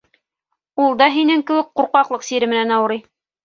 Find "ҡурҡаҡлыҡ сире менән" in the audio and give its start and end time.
1.77-2.77